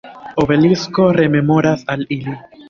Obelisko 0.43 1.05
rememoras 1.19 1.85
al 1.97 2.05
ili. 2.19 2.37